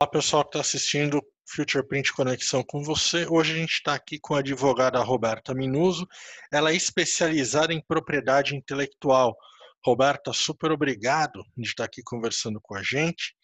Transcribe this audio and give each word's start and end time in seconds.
Olá, 0.00 0.08
pessoal 0.08 0.44
que 0.44 0.50
está 0.50 0.60
assistindo 0.60 1.20
Future 1.44 1.84
Print 1.84 2.12
Conexão 2.12 2.62
com 2.62 2.84
você. 2.84 3.26
Hoje 3.28 3.52
a 3.52 3.56
gente 3.56 3.72
está 3.72 3.94
aqui 3.94 4.16
com 4.20 4.36
a 4.36 4.38
advogada 4.38 5.02
Roberta 5.02 5.52
Minuso. 5.52 6.06
Ela 6.52 6.70
é 6.70 6.76
especializada 6.76 7.74
em 7.74 7.82
propriedade 7.82 8.54
intelectual. 8.54 9.36
Roberta, 9.84 10.32
super 10.32 10.70
obrigado 10.70 11.42
de 11.56 11.66
estar 11.66 11.82
aqui 11.82 12.00
conversando 12.04 12.60
com 12.62 12.76
a 12.76 12.82
gente. 12.84 13.34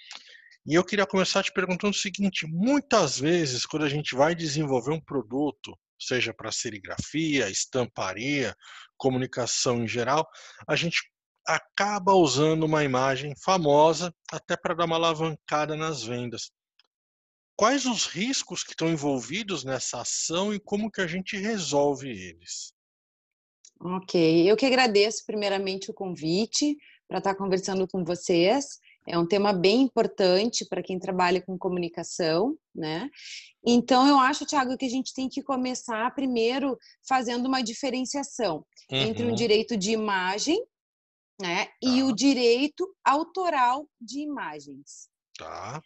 E 0.64 0.74
eu 0.74 0.84
queria 0.84 1.04
começar 1.04 1.42
te 1.42 1.52
perguntando 1.52 1.90
o 1.90 1.98
seguinte: 1.98 2.46
muitas 2.46 3.18
vezes, 3.18 3.66
quando 3.66 3.84
a 3.84 3.88
gente 3.88 4.14
vai 4.14 4.32
desenvolver 4.32 4.92
um 4.92 5.00
produto, 5.00 5.76
seja 5.98 6.32
para 6.32 6.52
serigrafia, 6.52 7.50
estamparia, 7.50 8.54
comunicação 8.96 9.82
em 9.82 9.88
geral, 9.88 10.24
a 10.68 10.76
gente 10.76 11.02
acaba 11.46 12.14
usando 12.14 12.64
uma 12.64 12.84
imagem 12.84 13.34
famosa 13.36 14.14
até 14.30 14.56
para 14.56 14.74
dar 14.74 14.86
uma 14.86 14.96
alavancada 14.96 15.76
nas 15.76 16.02
vendas. 16.02 16.50
Quais 17.56 17.86
os 17.86 18.06
riscos 18.06 18.64
que 18.64 18.70
estão 18.70 18.88
envolvidos 18.88 19.62
nessa 19.62 20.00
ação 20.00 20.52
e 20.52 20.58
como 20.58 20.90
que 20.90 21.00
a 21.00 21.06
gente 21.06 21.36
resolve 21.36 22.08
eles? 22.08 22.72
Ok, 23.80 24.50
eu 24.50 24.56
que 24.56 24.66
agradeço 24.66 25.24
primeiramente 25.26 25.90
o 25.90 25.94
convite 25.94 26.76
para 27.06 27.18
estar 27.18 27.34
conversando 27.34 27.86
com 27.86 28.04
vocês. 28.04 28.78
É 29.06 29.18
um 29.18 29.26
tema 29.26 29.52
bem 29.52 29.82
importante 29.82 30.64
para 30.64 30.82
quem 30.82 30.98
trabalha 30.98 31.40
com 31.42 31.58
comunicação, 31.58 32.56
né? 32.74 33.08
Então, 33.64 34.06
eu 34.08 34.18
acho, 34.18 34.46
Thiago, 34.46 34.76
que 34.78 34.86
a 34.86 34.90
gente 34.90 35.12
tem 35.12 35.28
que 35.28 35.42
começar 35.42 36.12
primeiro 36.14 36.78
fazendo 37.06 37.46
uma 37.46 37.62
diferenciação 37.62 38.64
uhum. 38.90 38.98
entre 38.98 39.26
um 39.26 39.34
direito 39.34 39.76
de 39.76 39.92
imagem 39.92 40.58
né? 41.44 41.66
Tá. 41.66 41.72
E 41.82 42.02
o 42.02 42.10
direito 42.10 42.88
autoral 43.04 43.86
de 44.00 44.20
imagens. 44.20 45.10
Tá. 45.36 45.82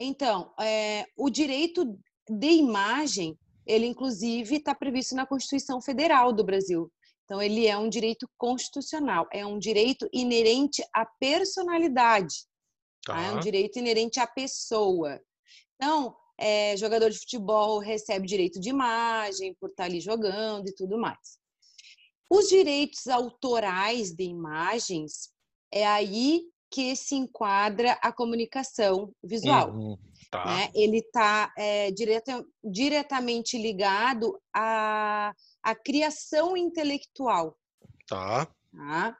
Então, 0.00 0.54
é, 0.58 1.04
o 1.18 1.28
direito 1.28 1.98
de 2.26 2.50
imagem, 2.52 3.38
ele 3.66 3.86
inclusive 3.86 4.56
está 4.56 4.74
previsto 4.74 5.14
na 5.14 5.26
Constituição 5.26 5.82
Federal 5.82 6.32
do 6.32 6.42
Brasil. 6.42 6.90
Então, 7.24 7.42
ele 7.42 7.66
é 7.66 7.76
um 7.76 7.90
direito 7.90 8.26
constitucional, 8.38 9.28
é 9.30 9.44
um 9.44 9.58
direito 9.58 10.08
inerente 10.14 10.82
à 10.94 11.04
personalidade, 11.20 12.34
tá. 13.04 13.14
Tá? 13.14 13.22
é 13.22 13.32
um 13.32 13.40
direito 13.40 13.78
inerente 13.78 14.18
à 14.18 14.26
pessoa. 14.26 15.20
Então, 15.76 16.16
é, 16.38 16.74
jogador 16.78 17.10
de 17.10 17.18
futebol 17.18 17.78
recebe 17.80 18.26
direito 18.26 18.58
de 18.58 18.70
imagem 18.70 19.54
por 19.60 19.68
estar 19.68 19.84
tá 19.84 19.88
ali 19.90 20.00
jogando 20.00 20.68
e 20.68 20.74
tudo 20.74 20.98
mais. 20.98 21.41
Os 22.30 22.48
direitos 22.48 23.06
autorais 23.06 24.12
de 24.12 24.24
imagens 24.24 25.30
é 25.72 25.86
aí 25.86 26.42
que 26.70 26.96
se 26.96 27.14
enquadra 27.14 27.92
a 28.00 28.10
comunicação 28.10 29.12
visual. 29.22 29.74
Uhum, 29.74 29.98
tá. 30.30 30.44
né? 30.46 30.70
Ele 30.74 30.98
está 30.98 31.52
é, 31.56 31.90
direta, 31.90 32.42
diretamente 32.64 33.58
ligado 33.58 34.40
à, 34.54 35.34
à 35.62 35.74
criação 35.74 36.56
intelectual. 36.56 37.58
Tá. 38.08 38.46
tá? 38.46 39.16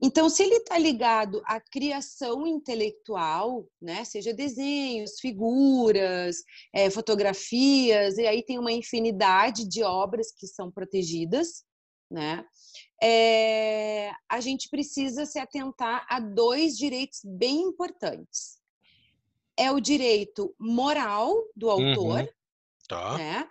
Então, 0.00 0.28
se 0.28 0.42
ele 0.42 0.56
está 0.56 0.76
ligado 0.76 1.42
à 1.46 1.58
criação 1.58 2.46
intelectual, 2.46 3.66
né, 3.80 4.04
seja 4.04 4.34
desenhos, 4.34 5.18
figuras, 5.18 6.36
é, 6.74 6.90
fotografias, 6.90 8.18
e 8.18 8.26
aí 8.26 8.44
tem 8.44 8.58
uma 8.58 8.70
infinidade 8.70 9.66
de 9.66 9.82
obras 9.82 10.30
que 10.30 10.46
são 10.46 10.70
protegidas, 10.70 11.64
né? 12.14 12.46
É, 13.02 14.10
a 14.28 14.40
gente 14.40 14.70
precisa 14.70 15.26
se 15.26 15.38
atentar 15.38 16.06
a 16.08 16.20
dois 16.20 16.78
direitos 16.78 17.20
bem 17.24 17.62
importantes. 17.62 18.58
É 19.56 19.70
o 19.70 19.80
direito 19.80 20.54
moral 20.58 21.34
do 21.54 21.68
autor, 21.68 22.20
uhum. 22.20 22.28
tá. 22.88 23.18
né? 23.18 23.50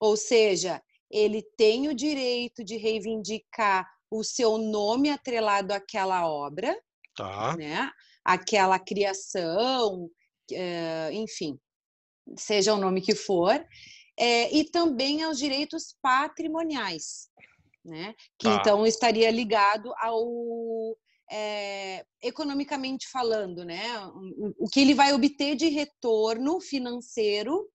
Ou 0.00 0.16
seja, 0.16 0.82
ele 1.10 1.42
tem 1.56 1.88
o 1.88 1.94
direito 1.94 2.64
de 2.64 2.76
reivindicar 2.76 3.88
o 4.10 4.22
seu 4.22 4.58
nome 4.58 5.10
atrelado 5.10 5.72
àquela 5.72 6.26
obra, 6.28 6.76
tá. 7.16 7.56
né? 7.56 7.90
Aquela 8.24 8.78
criação, 8.78 10.08
é, 10.50 11.10
enfim, 11.12 11.58
seja 12.36 12.74
o 12.74 12.78
nome 12.78 13.00
que 13.00 13.14
for, 13.14 13.64
é, 14.16 14.52
e 14.54 14.64
também 14.64 15.22
aos 15.22 15.38
direitos 15.38 15.96
patrimoniais, 16.00 17.28
né? 17.84 18.14
Que 18.38 18.46
tá. 18.46 18.56
então 18.56 18.86
estaria 18.86 19.30
ligado 19.30 19.92
ao 19.98 20.96
é, 21.30 22.04
economicamente 22.22 23.08
falando, 23.08 23.64
né? 23.64 23.82
O, 24.36 24.66
o 24.66 24.68
que 24.68 24.80
ele 24.80 24.94
vai 24.94 25.12
obter 25.12 25.54
de 25.56 25.68
retorno 25.68 26.60
financeiro 26.60 27.68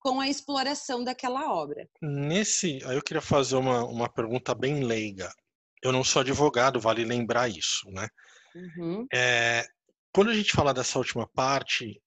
com 0.00 0.20
a 0.20 0.28
exploração 0.28 1.04
daquela 1.04 1.52
obra. 1.54 1.88
Nesse, 2.00 2.80
aí 2.84 2.96
eu 2.96 3.02
queria 3.02 3.22
fazer 3.22 3.56
uma, 3.56 3.84
uma 3.84 4.08
pergunta 4.08 4.54
bem 4.54 4.82
leiga. 4.82 5.32
Eu 5.80 5.92
não 5.92 6.02
sou 6.02 6.20
advogado, 6.20 6.80
vale 6.80 7.04
lembrar 7.04 7.48
isso, 7.48 7.88
né? 7.90 8.08
Uhum. 8.54 9.06
É, 9.12 9.64
quando 10.12 10.30
a 10.30 10.34
gente 10.34 10.52
fala 10.52 10.74
dessa 10.74 10.98
última 10.98 11.26
parte, 11.28 12.00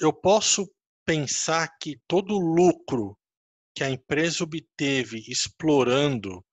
eu 0.00 0.12
posso 0.12 0.68
pensar 1.04 1.68
que 1.80 2.00
todo 2.06 2.38
lucro 2.38 3.16
que 3.74 3.82
a 3.82 3.90
empresa 3.90 4.44
obteve 4.44 5.24
explorando 5.28 6.44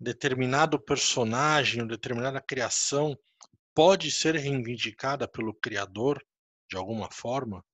determinado 0.00 0.80
personagem 0.80 1.82
ou 1.82 1.88
determinada 1.88 2.40
criação 2.40 3.16
pode 3.74 4.10
ser 4.10 4.34
reivindicada 4.36 5.28
pelo 5.28 5.54
criador 5.54 6.24
de 6.68 6.76
alguma 6.76 7.10
forma? 7.10 7.64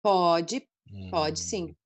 Pode, 0.00 0.68
hum, 0.90 1.10
pode 1.10 1.40
sim. 1.40 1.76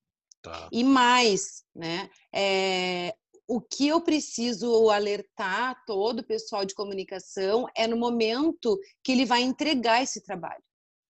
Tá. 0.42 0.68
E 0.70 0.84
mais, 0.84 1.64
né? 1.74 2.10
É, 2.34 3.14
o 3.46 3.60
que 3.60 3.88
eu 3.88 4.00
preciso 4.00 4.90
alertar 4.90 5.82
todo 5.86 6.20
o 6.20 6.26
pessoal 6.26 6.64
de 6.64 6.74
comunicação 6.74 7.66
é 7.74 7.86
no 7.86 7.96
momento 7.96 8.78
que 9.02 9.12
ele 9.12 9.24
vai 9.24 9.42
entregar 9.42 10.02
esse 10.02 10.22
trabalho, 10.22 10.62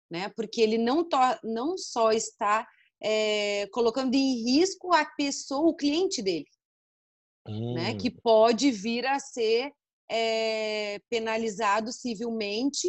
né? 0.09 0.29
Porque 0.35 0.61
ele 0.61 0.77
não, 0.77 1.07
não 1.43 1.77
só 1.77 2.11
está 2.11 2.67
é, 3.01 3.67
colocando 3.71 4.15
em 4.15 4.43
risco 4.43 4.93
a 4.93 5.05
pessoa, 5.05 5.69
o 5.69 5.75
cliente 5.75 6.21
dele, 6.21 6.47
hum. 7.47 7.73
né? 7.73 7.95
Que 7.95 8.09
hum. 8.09 8.17
pode 8.23 8.71
vir 8.71 9.05
a 9.05 9.19
ser 9.19 9.71
é, 10.09 10.99
penalizado 11.09 11.91
civilmente, 11.91 12.87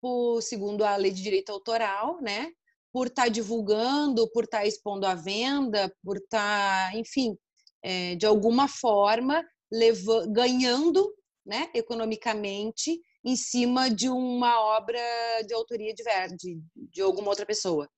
por, 0.00 0.42
segundo 0.42 0.84
a 0.84 0.96
lei 0.96 1.12
de 1.12 1.22
direito 1.22 1.50
autoral, 1.50 2.20
né? 2.20 2.50
Por 2.92 3.06
estar 3.06 3.24
tá 3.24 3.28
divulgando, 3.28 4.28
por 4.32 4.44
estar 4.44 4.60
tá 4.60 4.66
expondo 4.66 5.06
à 5.06 5.14
venda, 5.14 5.94
por 6.04 6.16
estar, 6.16 6.90
tá, 6.90 6.98
enfim, 6.98 7.36
é, 7.82 8.14
de 8.16 8.26
alguma 8.26 8.68
forma 8.68 9.42
ganhando, 10.30 11.14
né, 11.44 11.70
economicamente 11.74 13.00
em 13.24 13.36
cima 13.36 13.88
de 13.88 14.08
uma 14.08 14.60
obra 14.76 15.00
de 15.46 15.54
autoria 15.54 15.94
de, 15.94 16.04
de, 16.36 16.60
de 16.74 17.00
alguma 17.00 17.28
outra 17.28 17.46
pessoa. 17.46 17.88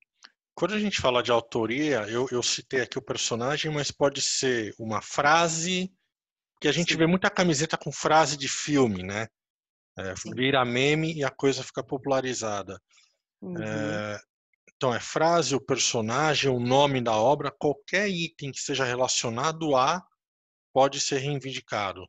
Quando 0.55 0.73
a 0.73 0.79
gente 0.79 1.01
fala 1.01 1.21
de 1.21 1.31
autoria, 1.31 2.03
eu, 2.07 2.27
eu 2.31 2.41
citei 2.41 2.79
aqui 2.79 2.97
o 2.97 3.03
personagem, 3.03 3.69
mas 3.69 3.91
pode 3.91 4.21
ser 4.21 4.73
uma 4.79 5.01
frase, 5.01 5.93
que 6.61 6.67
a 6.69 6.71
gente 6.71 6.93
Sim. 6.93 6.99
vê 6.99 7.05
muita 7.05 7.29
camiseta 7.29 7.77
com 7.77 7.91
frase 7.91 8.37
de 8.37 8.47
filme, 8.47 9.03
né? 9.03 9.27
É, 9.97 10.13
vira 10.33 10.63
meme 10.63 11.13
e 11.13 11.25
a 11.25 11.29
coisa 11.29 11.61
fica 11.61 11.83
popularizada. 11.83 12.81
Uhum. 13.41 13.61
É, 13.61 14.19
então, 14.75 14.93
é 14.93 14.99
frase, 14.99 15.55
o 15.55 15.61
personagem, 15.61 16.49
o 16.49 16.59
nome 16.59 17.01
da 17.01 17.17
obra, 17.17 17.51
qualquer 17.51 18.09
item 18.09 18.51
que 18.51 18.59
seja 18.59 18.85
relacionado 18.85 19.75
a 19.75 20.01
pode 20.73 21.01
ser 21.01 21.17
reivindicado. 21.17 22.07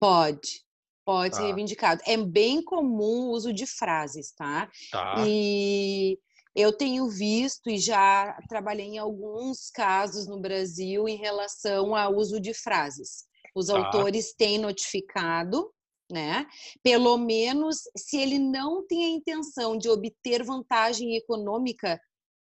Pode, 0.00 0.64
pode 1.04 1.32
tá. 1.32 1.38
ser 1.38 1.42
reivindicado. 1.44 2.00
É 2.06 2.16
bem 2.16 2.62
comum 2.62 3.26
o 3.26 3.30
uso 3.30 3.52
de 3.52 3.66
frases, 3.66 4.32
tá? 4.32 4.70
tá. 4.90 5.14
E 5.26 6.18
eu 6.54 6.72
tenho 6.72 7.08
visto 7.08 7.70
e 7.70 7.78
já 7.78 8.38
trabalhei 8.48 8.86
em 8.86 8.98
alguns 8.98 9.70
casos 9.70 10.26
no 10.26 10.40
Brasil 10.40 11.08
em 11.08 11.16
relação 11.16 11.94
ao 11.94 12.14
uso 12.14 12.40
de 12.40 12.54
frases. 12.54 13.26
Os 13.54 13.66
tá. 13.66 13.76
autores 13.76 14.34
têm 14.34 14.58
notificado, 14.58 15.72
né? 16.10 16.46
Pelo 16.82 17.18
menos 17.18 17.82
se 17.96 18.16
ele 18.16 18.38
não 18.38 18.86
tem 18.86 19.04
a 19.04 19.08
intenção 19.08 19.76
de 19.76 19.88
obter 19.88 20.42
vantagem 20.42 21.16
econômica, 21.16 22.00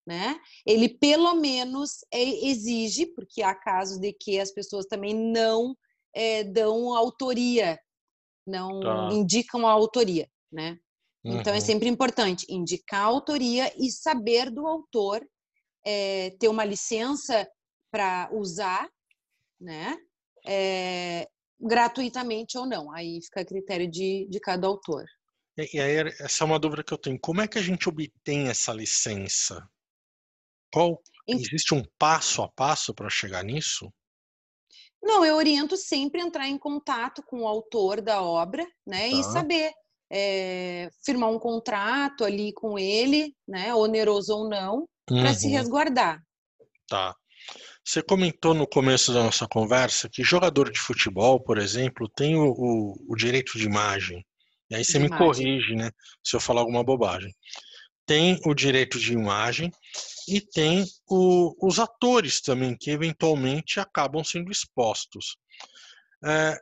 né? 0.07 0.41
Ele 0.65 0.89
pelo 0.89 1.35
menos 1.35 1.99
é, 2.13 2.23
exige, 2.23 3.07
porque 3.07 3.43
há 3.43 3.55
casos 3.55 3.99
de 3.99 4.13
que 4.13 4.39
as 4.39 4.53
pessoas 4.53 4.87
também 4.87 5.15
não 5.15 5.77
é, 6.15 6.45
dão 6.45 6.95
autoria, 6.95 7.79
não 8.47 8.81
tá. 8.81 9.09
indicam 9.13 9.67
a 9.67 9.71
autoria, 9.71 10.29
né? 10.51 10.79
Então 11.25 11.53
é 11.53 11.57
uhum. 11.57 11.63
sempre 11.63 11.89
importante 11.89 12.47
indicar 12.49 13.03
a 13.03 13.07
autoria 13.07 13.73
e 13.77 13.91
saber 13.91 14.51
do 14.51 14.67
autor, 14.67 15.21
é, 15.85 16.31
ter 16.39 16.49
uma 16.49 16.65
licença 16.65 17.49
para 17.91 18.31
usar, 18.33 18.89
né? 19.61 19.97
É, 20.47 21.29
gratuitamente 21.61 22.57
ou 22.57 22.67
não. 22.67 22.93
Aí 22.93 23.21
fica 23.23 23.41
a 23.41 23.45
critério 23.45 23.91
de, 23.91 24.27
de 24.31 24.41
cada 24.41 24.67
autor. 24.67 25.05
E 25.57 25.81
aí, 25.81 25.97
essa 26.21 26.45
é 26.45 26.47
uma 26.47 26.59
dúvida 26.59 26.85
que 26.85 26.95
eu 26.95 26.99
tenho. 26.99 27.19
Como 27.19 27.41
é 27.41 27.49
que 27.49 27.59
a 27.59 27.63
gente 27.63 27.89
obtém 27.89 28.49
essa 28.49 28.73
licença? 28.73 29.69
Qual 30.73 31.03
existe 31.27 31.75
um 31.75 31.83
passo 31.99 32.43
a 32.43 32.49
passo 32.49 32.95
para 32.95 33.11
chegar 33.11 33.43
nisso? 33.43 33.93
Não, 35.03 35.25
eu 35.25 35.37
oriento 35.37 35.77
sempre 35.77 36.21
entrar 36.21 36.49
em 36.49 36.59
contato 36.59 37.23
com 37.25 37.41
o 37.41 37.47
autor 37.47 38.01
da 38.01 38.23
obra, 38.23 38.65
né, 38.87 39.11
tá. 39.11 39.17
e 39.17 39.23
saber 39.25 39.73
é, 40.11 40.89
firmar 41.05 41.31
um 41.31 41.39
contrato 41.39 42.25
ali 42.25 42.53
com 42.53 42.79
ele, 42.79 43.35
né, 43.47 43.75
oneroso 43.75 44.35
ou 44.35 44.49
não, 44.49 44.89
uhum. 45.11 45.21
para 45.21 45.35
se 45.35 45.49
resguardar. 45.49 46.23
Tá. 46.89 47.15
Você 47.85 48.03
comentou 48.03 48.55
no 48.55 48.67
começo 48.67 49.13
da 49.13 49.23
nossa 49.23 49.47
conversa 49.47 50.09
que 50.09 50.23
jogador 50.23 50.71
de 50.71 50.79
futebol, 50.79 51.41
por 51.41 51.59
exemplo, 51.59 52.09
tem 52.09 52.37
o, 52.37 52.51
o, 52.51 52.97
o 53.09 53.17
direito 53.17 53.57
de 53.59 53.65
imagem. 53.65 54.25
E 54.71 54.75
aí 54.75 54.85
você 54.85 54.99
me 54.99 55.09
corrige, 55.09 55.75
né, 55.75 55.91
se 56.23 56.37
eu 56.37 56.41
falar 56.41 56.61
alguma 56.61 56.85
bobagem. 56.85 57.35
Tem 58.07 58.39
o 58.45 58.55
direito 58.55 58.99
de 58.99 59.13
imagem 59.13 59.71
e 60.29 60.41
tem 60.41 60.85
o, 61.09 61.55
os 61.67 61.79
atores 61.79 62.41
também, 62.41 62.77
que 62.79 62.91
eventualmente 62.91 63.81
acabam 63.81 64.23
sendo 64.23 64.51
expostos. 64.51 65.37
É, 66.25 66.59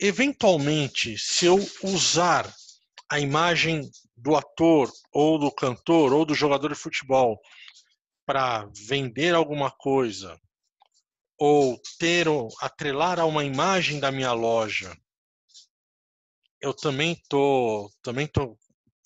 eventualmente, 0.00 1.16
se 1.18 1.46
eu 1.46 1.56
usar 1.82 2.52
a 3.14 3.20
imagem 3.20 3.88
do 4.16 4.34
ator, 4.34 4.90
ou 5.12 5.38
do 5.38 5.48
cantor, 5.48 6.12
ou 6.12 6.24
do 6.24 6.34
jogador 6.34 6.70
de 6.70 6.74
futebol 6.74 7.40
para 8.26 8.68
vender 8.88 9.36
alguma 9.36 9.70
coisa, 9.70 10.36
ou 11.38 11.80
ter 11.96 12.26
atrelar 12.60 13.20
a 13.20 13.24
uma 13.24 13.44
imagem 13.44 14.00
da 14.00 14.10
minha 14.10 14.32
loja, 14.32 14.96
eu 16.60 16.74
também 16.74 17.16
tô 17.28 17.88
também 18.02 18.26
tô 18.26 18.58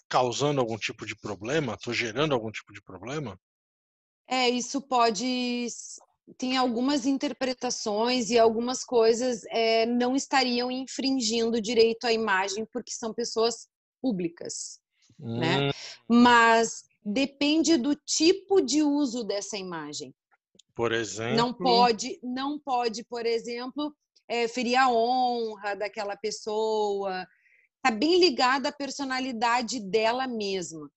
causando 0.08 0.58
algum 0.58 0.78
tipo 0.78 1.04
de 1.04 1.14
problema, 1.14 1.76
tô 1.76 1.92
gerando 1.92 2.32
algum 2.32 2.50
tipo 2.50 2.72
de 2.72 2.80
problema? 2.80 3.38
É, 4.26 4.48
isso 4.48 4.80
pode 4.80 5.66
tem 6.38 6.56
algumas 6.56 7.04
interpretações 7.04 8.30
e 8.30 8.38
algumas 8.38 8.84
coisas 8.84 9.44
é, 9.50 9.84
não 9.84 10.16
estariam 10.16 10.70
infringindo 10.70 11.60
direito 11.60 12.06
à 12.06 12.12
imagem 12.12 12.66
porque 12.72 12.92
são 12.92 13.12
pessoas 13.12 13.68
públicas, 14.00 14.80
né? 15.18 15.26
hum. 15.28 15.66
né? 15.66 15.70
Mas 16.08 16.84
depende 17.04 17.76
do 17.76 17.94
tipo 17.94 18.60
de 18.60 18.82
uso 18.82 19.24
dessa 19.24 19.56
imagem. 19.56 20.14
Por 20.74 20.92
exemplo. 20.92 21.36
Não 21.36 21.52
pode, 21.52 22.20
não 22.22 22.58
pode, 22.58 23.02
por 23.04 23.26
exemplo, 23.26 23.92
é, 24.28 24.46
ferir 24.46 24.76
a 24.76 24.88
honra 24.88 25.74
daquela 25.74 26.16
pessoa. 26.16 27.26
Está 27.76 27.90
bem 27.90 28.20
ligada 28.20 28.68
à 28.68 28.72
personalidade 28.72 29.80
dela 29.80 30.26
mesma. 30.26 30.88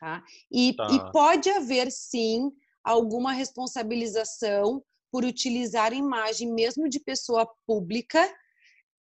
Tá? 0.00 0.22
E, 0.50 0.74
tá. 0.74 0.88
e 0.90 1.12
pode 1.12 1.50
haver, 1.50 1.90
sim, 1.90 2.50
alguma 2.82 3.32
responsabilização 3.32 4.82
por 5.10 5.24
utilizar 5.24 5.92
imagem, 5.92 6.52
mesmo 6.52 6.88
de 6.88 7.00
pessoa 7.00 7.46
pública, 7.66 8.32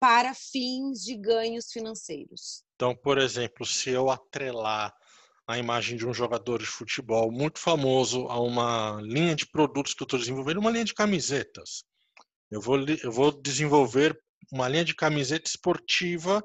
para 0.01 0.35
fins 0.35 1.03
de 1.03 1.17
ganhos 1.17 1.71
financeiros. 1.73 2.63
Então, 2.75 2.95
por 2.95 3.19
exemplo, 3.19 3.65
se 3.65 3.91
eu 3.91 4.11
atrelar 4.11 4.95
a 5.47 5.59
imagem 5.59 5.97
de 5.97 6.07
um 6.07 6.13
jogador 6.13 6.59
de 6.59 6.67
futebol 6.67 7.31
muito 7.31 7.61
famoso 7.61 8.27
a 8.27 8.41
uma 8.41 9.01
linha 9.01 9.35
de 9.35 9.47
produtos 9.47 9.95
que 9.95 10.03
eu 10.03 10.07
estou 10.07 10.19
desenvolvendo, 10.19 10.59
uma 10.59 10.71
linha 10.71 10.85
de 10.85 10.95
camisetas. 10.95 11.85
Eu 12.51 12.61
vou, 12.61 12.79
eu 13.03 13.13
vou 13.13 13.31
desenvolver 13.31 14.19
uma 14.53 14.69
linha 14.69 14.85
de 14.85 14.95
camiseta 14.95 15.49
esportiva 15.49 16.43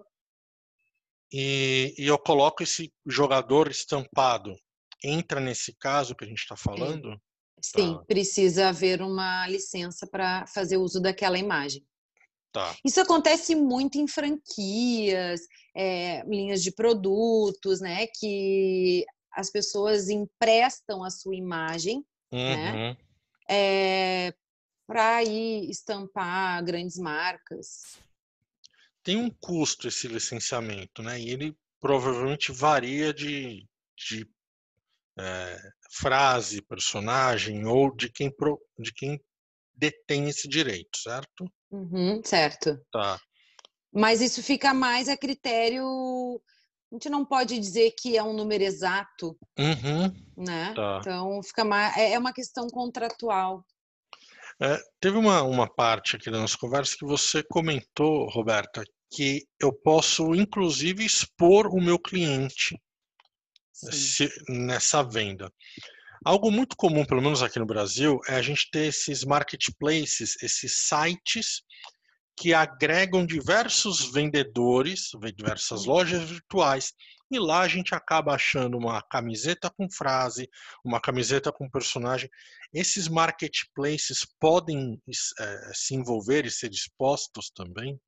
e, 1.32 1.96
e 1.98 2.06
eu 2.06 2.18
coloco 2.18 2.62
esse 2.62 2.94
jogador 3.06 3.70
estampado. 3.70 4.56
Entra 5.04 5.40
nesse 5.40 5.76
caso 5.78 6.16
que 6.16 6.24
a 6.24 6.28
gente 6.28 6.42
está 6.42 6.56
falando? 6.56 7.20
Sim, 7.64 7.96
tá. 7.96 8.04
precisa 8.06 8.70
haver 8.70 9.02
uma 9.02 9.48
licença 9.48 10.08
para 10.08 10.46
fazer 10.48 10.78
uso 10.78 11.02
daquela 11.02 11.40
imagem. 11.40 11.84
Tá. 12.52 12.76
Isso 12.84 13.00
acontece 13.00 13.56
muito 13.56 13.98
em 13.98 14.08
franquias, 14.08 15.42
é, 15.76 16.24
linhas 16.26 16.62
de 16.62 16.72
produtos, 16.72 17.80
né? 17.80 18.08
Que 18.08 19.06
as 19.32 19.50
pessoas 19.50 20.10
emprestam 20.10 21.04
a 21.04 21.10
sua 21.10 21.36
imagem, 21.36 22.06
né, 22.32 22.56
uhum. 22.56 22.74
né? 22.74 22.98
É, 23.50 24.34
para 24.86 25.24
ir 25.24 25.70
estampar 25.70 26.64
grandes 26.66 26.98
marcas. 26.98 27.98
Tem 29.04 29.16
um 29.16 29.30
custo 29.30 29.88
esse 29.88 30.08
licenciamento, 30.08 31.02
né? 31.02 31.20
E 31.20 31.30
ele 31.30 31.58
provavelmente 31.80 32.52
varia 32.52 33.14
de, 33.14 33.66
de 33.98 34.30
é, 35.18 35.58
frase, 35.92 36.62
personagem 36.62 37.66
ou 37.66 37.96
de 37.96 38.10
quem, 38.10 38.30
pro, 38.30 38.60
de 38.78 38.94
quem 38.94 39.20
detém 39.82 40.30
esse 40.30 40.48
direito, 40.48 41.00
certo? 41.00 41.52
Uhum, 41.72 42.22
certo. 42.24 42.80
Tá. 42.92 43.20
Mas 43.92 44.22
isso 44.22 44.44
fica 44.44 44.74
mais 44.74 45.10
a 45.10 45.18
critério. 45.18 45.84
A 46.92 46.96
gente 46.96 47.10
não 47.10 47.26
pode 47.26 47.58
dizer 47.58 47.92
que 48.00 48.16
é 48.16 48.24
um 48.24 48.34
número 48.34 48.64
exato, 48.64 49.36
uhum, 49.58 50.14
né? 50.38 50.74
Tá. 50.76 51.00
Então 51.00 51.42
fica 51.44 51.66
mais. 51.66 51.98
É, 51.98 52.14
é 52.14 52.20
uma 52.20 52.32
questão 52.32 52.68
contratual. 52.68 53.66
É, 54.62 54.78
teve 55.00 55.18
uma, 55.18 55.42
uma 55.42 55.68
parte 55.68 56.16
aqui 56.16 56.30
da 56.30 56.40
nossa 56.40 56.58
conversa 56.58 56.96
que 56.96 57.06
você 57.06 57.42
comentou, 57.42 58.30
Roberta, 58.30 58.84
que 59.12 59.44
eu 59.60 59.74
posso 59.74 60.36
inclusive 60.36 61.04
expor 61.04 61.68
o 61.68 61.82
meu 61.82 61.98
cliente 61.98 62.80
se, 63.74 64.30
nessa 64.48 65.02
venda. 65.02 65.52
Algo 66.24 66.52
muito 66.52 66.76
comum, 66.76 67.04
pelo 67.04 67.22
menos 67.22 67.42
aqui 67.42 67.58
no 67.58 67.66
Brasil, 67.66 68.20
é 68.28 68.36
a 68.36 68.42
gente 68.42 68.70
ter 68.72 68.88
esses 68.88 69.24
marketplaces, 69.24 70.36
esses 70.42 70.88
sites 70.88 71.64
que 72.38 72.54
agregam 72.54 73.26
diversos 73.26 74.12
vendedores, 74.12 75.10
diversas 75.36 75.86
lojas 75.86 76.30
virtuais, 76.30 76.94
e 77.30 77.40
lá 77.40 77.62
a 77.62 77.68
gente 77.68 77.96
acaba 77.96 78.34
achando 78.34 78.78
uma 78.78 79.02
camiseta 79.02 79.70
com 79.70 79.90
frase, 79.90 80.50
uma 80.84 81.00
camiseta 81.00 81.52
com 81.52 81.70
personagem. 81.70 82.30
Esses 82.74 83.08
marketplaces 83.08 84.26
podem 84.40 85.02
é, 85.40 85.72
se 85.74 85.96
envolver 85.96 86.46
e 86.46 86.52
ser 86.52 86.72
expostos 86.72 87.50
também? 87.56 88.00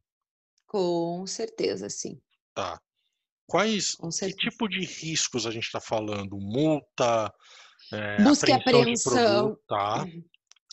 Com 0.67 1.25
certeza, 1.25 1.89
sim. 1.89 2.19
Tá. 2.53 2.79
Quais, 3.47 3.95
que 3.95 4.35
tipo 4.35 4.67
de 4.67 4.85
riscos 4.85 5.45
a 5.45 5.51
gente 5.51 5.65
está 5.65 5.79
falando? 5.79 6.37
Multa, 6.37 7.31
é, 7.91 8.21
Busca 8.23 8.49
e 8.49 8.53
apreensão. 8.53 9.57
Tá. 9.67 10.05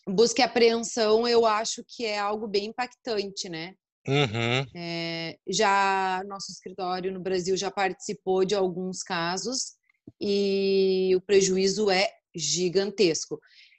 Busca 0.07 0.41
e 0.41 0.45
apreensão, 0.45 1.27
eu 1.27 1.45
acho 1.47 1.85
que 1.87 2.05
é 2.05 2.19
algo 2.19 2.47
bem 2.47 2.67
impactante, 2.67 3.49
né? 3.49 3.75
Uhum. 4.07 4.67
É, 4.75 5.37
já 5.47 6.23
nosso 6.27 6.51
escritório 6.51 7.13
no 7.13 7.21
Brasil 7.21 7.57
já 7.57 7.71
participou 7.71 8.45
de 8.45 8.55
alguns 8.55 9.03
casos 9.03 9.75
e 10.21 11.13
o 11.15 11.21
prejuízo 11.21 11.91
é 11.91 12.11
gigantesco. 12.35 13.39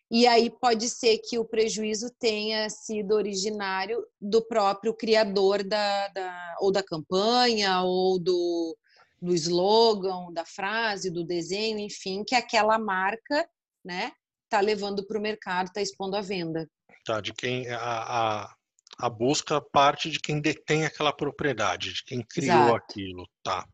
E 0.09 0.27
aí 0.27 0.49
pode 0.49 0.89
ser 0.89 1.19
que 1.19 1.39
o 1.39 1.45
prejuízo 1.45 2.09
tenha 2.19 2.69
sido 2.69 3.13
originário 3.13 4.05
do 4.19 4.41
próprio 4.45 4.93
criador 4.93 5.63
da, 5.63 6.09
da 6.09 6.55
ou 6.59 6.71
da 6.71 6.83
campanha 6.83 7.81
ou 7.81 8.19
do, 8.19 8.77
do 9.21 9.33
slogan, 9.35 10.33
da 10.33 10.43
frase, 10.43 11.11
do 11.11 11.23
desenho, 11.23 11.79
enfim, 11.79 12.23
que 12.23 12.33
aquela 12.33 12.79
marca, 12.79 13.47
né, 13.85 14.11
tá 14.49 14.59
levando 14.59 15.05
para 15.05 15.17
o 15.17 15.21
mercado, 15.21 15.67
está 15.67 15.81
expondo 15.81 16.17
à 16.17 16.21
venda. 16.21 16.67
Tá, 17.05 17.21
de 17.21 17.33
quem 17.33 17.69
a, 17.69 17.77
a, 17.79 18.55
a, 18.99 19.09
busca 19.09 19.61
parte 19.61 20.09
de 20.09 20.19
quem 20.19 20.41
detém 20.41 20.85
aquela 20.85 21.13
propriedade, 21.13 21.93
de 21.93 22.03
quem 22.03 22.25
criou 22.27 22.55
Exato. 22.55 22.75
aquilo, 22.75 23.27
tá? 23.43 23.65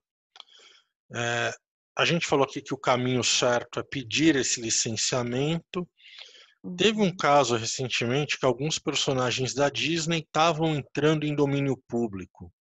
É, 1.13 1.53
a 1.97 2.05
gente 2.05 2.27
falou 2.27 2.45
aqui 2.45 2.61
que 2.61 2.73
o 2.73 2.79
caminho 2.79 3.23
certo 3.23 3.79
é 3.79 3.83
pedir 3.83 4.35
esse 4.35 4.61
licenciamento. 4.61 5.87
Teve 6.77 6.99
um 6.99 7.05
uhum. 7.05 7.17
caso 7.17 7.55
recentemente 7.55 8.37
que 8.37 8.45
alguns 8.45 8.77
personagens 8.77 9.53
da 9.53 9.69
Disney 9.69 10.19
estavam 10.19 10.75
entrando 10.75 11.25
em 11.25 11.33
domínio 11.33 11.77
público. 11.87 12.51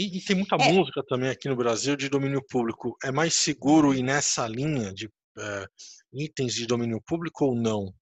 E, 0.00 0.16
e 0.16 0.20
tem 0.22 0.34
muita 0.34 0.56
é. 0.56 0.72
música 0.72 1.02
também 1.06 1.28
aqui 1.28 1.46
no 1.46 1.56
Brasil 1.56 1.94
de 1.94 2.08
domínio 2.08 2.42
público. 2.42 2.96
É 3.04 3.12
mais 3.12 3.34
seguro 3.34 3.92
ir 3.92 4.02
nessa 4.02 4.48
linha 4.48 4.94
de 4.94 5.10
é, 5.38 5.66
itens 6.10 6.54
de 6.54 6.66
domínio 6.66 7.02
público 7.06 7.44
ou 7.44 7.54
não? 7.54 7.92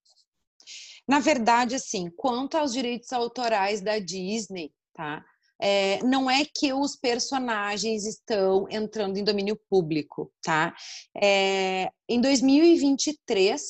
Na 1.09 1.19
verdade, 1.19 1.75
assim, 1.75 2.09
quanto 2.17 2.57
aos 2.57 2.73
direitos 2.73 3.12
autorais 3.12 3.81
da 3.81 3.99
Disney, 3.99 4.71
tá? 4.95 5.25
É, 5.61 5.99
não 6.05 6.31
é 6.31 6.45
que 6.45 6.73
os 6.73 6.95
personagens 6.95 8.07
estão 8.07 8.69
entrando 8.71 9.17
em 9.17 9.25
domínio 9.25 9.61
público, 9.69 10.33
tá? 10.40 10.76
É, 11.21 11.90
em 12.09 12.21
2023, 12.21 13.61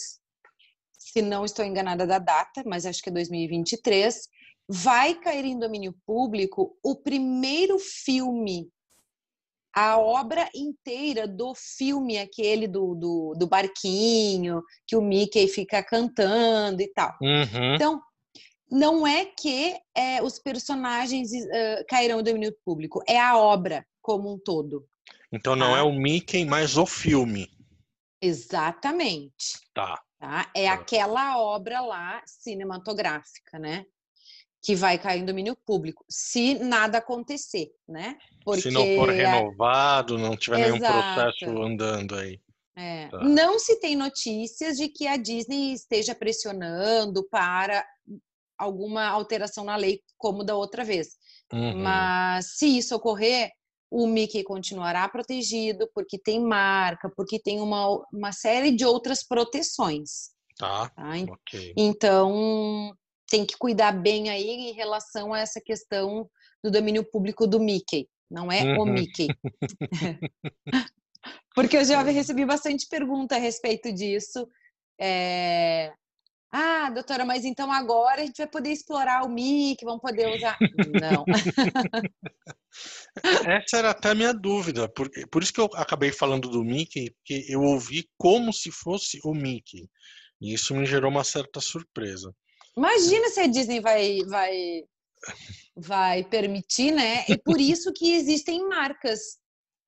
se 0.99 1.23
não 1.23 1.47
estou 1.47 1.65
enganada 1.65 2.07
da 2.07 2.19
data, 2.19 2.63
mas 2.67 2.85
acho 2.85 3.01
que 3.01 3.09
é 3.09 3.13
2023, 3.13 4.29
vai 4.69 5.15
cair 5.15 5.45
em 5.45 5.59
domínio 5.59 5.95
público 6.05 6.77
o 6.83 6.95
primeiro 6.95 7.79
filme 7.79 8.71
a 9.75 9.97
obra 9.97 10.49
inteira 10.53 11.29
do 11.29 11.55
filme, 11.55 12.19
aquele 12.19 12.67
do, 12.67 12.97
do, 12.97 13.35
do, 13.39 13.47
barquinho, 13.47 14.61
que 14.85 14.97
o 14.97 15.01
Mickey 15.01 15.47
fica 15.47 15.83
cantando 15.85 16.83
e 16.83 16.89
tal. 16.89 17.17
Uhum. 17.23 17.75
Então, 17.77 18.03
não 18.71 19.07
é 19.07 19.25
que 19.25 19.77
é, 19.95 20.21
os 20.23 20.39
personagens 20.39 21.31
uh, 21.31 21.85
cairão 21.89 22.19
do 22.19 22.25
domínio 22.25 22.55
público, 22.65 23.01
é 23.07 23.21
a 23.21 23.39
obra 23.39 23.87
como 24.03 24.33
um 24.33 24.39
todo. 24.39 24.85
Então 25.31 25.55
não 25.55 25.73
tá? 25.73 25.79
é 25.79 25.83
o 25.83 25.93
Mickey, 25.93 26.45
mas 26.45 26.77
o 26.77 26.85
filme. 26.85 27.49
Exatamente. 28.21 29.61
Tá. 29.73 30.03
tá? 30.19 30.51
É 30.57 30.67
tá. 30.67 30.73
aquela 30.73 31.39
obra 31.41 31.81
lá 31.81 32.21
cinematográfica, 32.27 33.59
né? 33.59 33.87
Que 34.63 34.75
vai 34.75 34.99
cair 34.99 35.21
em 35.21 35.25
domínio 35.25 35.57
público, 35.57 36.05
se 36.09 36.55
nada 36.55 36.99
acontecer, 36.99 37.71
né? 37.89 38.17
Porque 38.45 38.63
se 38.63 38.71
não 38.71 38.85
for 38.97 39.09
renovado, 39.09 40.19
não 40.19 40.37
tiver 40.37 40.61
Exato. 40.61 40.81
nenhum 40.81 40.93
processo 40.93 41.63
andando 41.63 42.17
aí. 42.17 42.41
É. 42.77 43.09
Tá. 43.09 43.19
Não 43.25 43.59
se 43.59 43.81
tem 43.81 43.97
notícias 43.97 44.77
de 44.77 44.89
que 44.89 45.07
a 45.07 45.17
Disney 45.17 45.73
esteja 45.73 46.15
pressionando 46.15 47.27
para 47.29 47.85
alguma 48.57 49.07
alteração 49.09 49.65
na 49.65 49.77
lei, 49.77 50.01
como 50.17 50.45
da 50.45 50.57
outra 50.57 50.85
vez. 50.85 51.17
Uhum. 51.53 51.83
Mas 51.83 52.57
se 52.57 52.79
isso 52.79 52.95
ocorrer, 52.95 53.51
o 53.91 54.07
Mickey 54.07 54.45
continuará 54.45 55.09
protegido, 55.09 55.89
porque 55.95 56.19
tem 56.19 56.41
marca, 56.41 57.11
porque 57.17 57.39
tem 57.39 57.61
uma, 57.61 58.05
uma 58.13 58.33
série 58.33 58.71
de 58.71 58.85
outras 58.85 59.23
proteções. 59.27 60.31
Tá. 60.57 60.89
tá? 60.91 61.13
Okay. 61.33 61.73
Então, 61.77 62.93
tem 63.29 63.45
que 63.45 63.57
cuidar 63.59 63.93
bem 63.93 64.31
aí 64.31 64.49
em 64.49 64.73
relação 64.73 65.33
a 65.33 65.41
essa 65.41 65.61
questão 65.61 66.29
do 66.63 66.71
domínio 66.71 67.05
público 67.05 67.47
do 67.47 67.61
Mickey. 67.61 68.09
Não 68.31 68.51
é 68.51 68.63
uhum. 68.63 68.83
o 68.83 68.87
Mickey. 68.87 69.29
porque 71.55 71.77
eu 71.77 71.85
já 71.85 72.03
recebi 72.03 72.45
bastante 72.45 72.87
pergunta 72.89 73.37
a 73.37 73.39
respeito 73.39 73.93
disso. 73.93 74.49
É, 75.01 75.93
ah, 76.51 76.89
doutora, 76.91 77.27
mas 77.27 77.45
então 77.45 77.71
agora 77.71 78.23
a 78.23 78.25
gente 78.25 78.39
vai 78.39 78.47
poder 78.47 78.71
explorar 78.71 79.23
o 79.25 79.29
MIC, 79.29 79.85
vamos 79.85 80.01
poder 80.01 80.35
usar. 80.35 80.57
Não. 81.01 81.25
Essa 83.47 83.77
era 83.77 83.91
até 83.91 84.11
a 84.11 84.15
minha 84.15 84.33
dúvida, 84.33 84.89
por, 84.89 85.11
por 85.31 85.43
isso 85.43 85.53
que 85.53 85.61
eu 85.61 85.69
acabei 85.75 86.11
falando 86.11 86.49
do 86.49 86.65
Mickey, 86.65 87.11
porque 87.11 87.45
eu 87.49 87.63
ouvi 87.63 88.09
como 88.17 88.53
se 88.53 88.71
fosse 88.71 89.19
o 89.25 89.35
Mickey. 89.35 89.89
E 90.41 90.55
isso 90.55 90.75
me 90.75 90.87
gerou 90.87 91.11
uma 91.11 91.25
certa 91.25 91.61
surpresa. 91.61 92.35
Imagina 92.79 93.29
se 93.29 93.41
a 93.41 93.47
Disney 93.49 93.81
vai, 93.81 94.21
vai, 94.27 94.85
vai 95.77 96.25
permitir, 96.25 96.93
né? 96.93 97.25
E 97.29 97.37
por 97.37 97.61
isso 97.61 97.93
que 97.93 98.15
existem 98.15 98.69
marcas, 98.69 99.19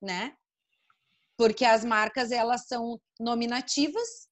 né? 0.02 0.35
Porque 1.38 1.64
as 1.64 1.85
marcas 1.85 2.32
elas 2.32 2.66
são 2.66 3.00
nominativas, 3.20 4.28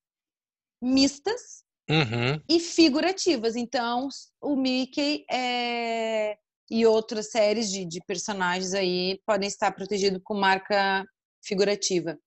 mistas 0.82 1.62
Uhum. 1.88 2.42
e 2.46 2.60
figurativas. 2.60 3.56
Então, 3.56 4.08
o 4.42 4.54
Mickey 4.56 5.24
é... 5.30 6.36
e 6.70 6.84
outras 6.84 7.30
séries 7.30 7.70
de, 7.70 7.86
de 7.86 8.00
personagens 8.06 8.74
aí 8.74 9.20
podem 9.24 9.48
estar 9.48 9.72
protegidos 9.72 10.20
com 10.22 10.34
marca 10.34 11.06
figurativa. 11.42 12.18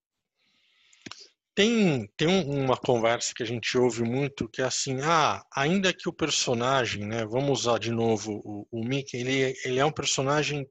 Tem, 1.54 2.08
tem 2.16 2.28
uma 2.28 2.78
conversa 2.78 3.34
que 3.36 3.44
a 3.44 3.46
gente 3.46 3.78
ouve 3.78 4.04
muito 4.04 4.48
que 4.48 4.62
é 4.62 4.66
assim, 4.66 5.02
ah, 5.02 5.44
ainda 5.54 5.94
que 5.94 6.08
o 6.08 6.14
personagem, 6.14 7.06
né, 7.06 7.26
vamos 7.26 7.62
usar 7.62 7.78
de 7.78 7.92
novo 7.92 8.42
o, 8.44 8.68
o 8.72 8.86
Mickey, 8.86 9.18
ele, 9.18 9.54
ele 9.66 9.80
é 9.80 9.86
um 9.86 9.92
personagem 9.92 10.66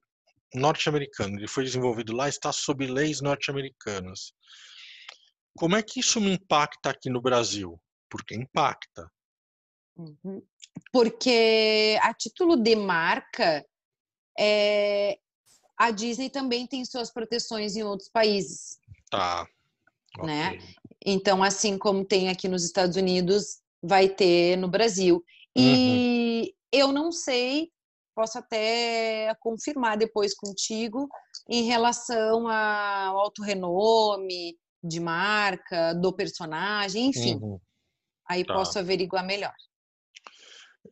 norte-americano, 0.54 1.38
ele 1.38 1.46
foi 1.46 1.64
desenvolvido 1.64 2.14
lá, 2.14 2.28
está 2.28 2.50
sob 2.50 2.86
leis 2.86 3.20
norte-americanas. 3.20 4.32
Como 5.54 5.76
é 5.76 5.82
que 5.82 6.00
isso 6.00 6.20
me 6.20 6.32
impacta 6.32 6.90
aqui 6.90 7.10
no 7.10 7.20
Brasil? 7.20 7.78
porque 8.10 8.34
impacta. 8.34 9.10
Uhum. 9.96 10.42
Porque 10.92 11.98
a 12.02 12.12
título 12.12 12.56
de 12.56 12.74
marca, 12.74 13.64
é, 14.38 15.18
a 15.78 15.90
Disney 15.90 16.28
também 16.28 16.66
tem 16.66 16.84
suas 16.84 17.12
proteções 17.12 17.76
em 17.76 17.82
outros 17.82 18.08
países. 18.08 18.78
Tá. 19.10 19.46
Né? 20.18 20.48
Okay. 20.48 20.74
Então, 21.06 21.42
assim 21.42 21.78
como 21.78 22.04
tem 22.04 22.28
aqui 22.28 22.48
nos 22.48 22.64
Estados 22.64 22.96
Unidos, 22.96 23.60
vai 23.82 24.08
ter 24.08 24.56
no 24.56 24.68
Brasil. 24.68 25.24
E 25.56 26.54
uhum. 26.72 26.80
eu 26.80 26.92
não 26.92 27.10
sei, 27.10 27.70
posso 28.14 28.38
até 28.38 29.34
confirmar 29.40 29.96
depois 29.96 30.34
contigo, 30.34 31.08
em 31.48 31.64
relação 31.64 32.48
ao 32.48 33.18
alto 33.18 33.42
renome 33.42 34.56
de 34.82 35.00
marca, 35.00 35.94
do 35.94 36.12
personagem, 36.12 37.06
enfim. 37.06 37.34
Uhum. 37.36 37.60
Aí 38.28 38.44
tá. 38.44 38.54
posso 38.54 38.78
averiguar 38.78 39.24
melhor. 39.24 39.54